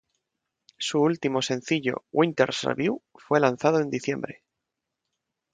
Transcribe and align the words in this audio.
Su 0.79 0.99
último 1.01 1.43
sencillo 1.43 2.05
"Winter's 2.11 2.63
Review" 2.63 3.03
fue 3.13 3.39
lanzado 3.39 3.79
en 3.79 3.91
diciembre. 3.91 4.41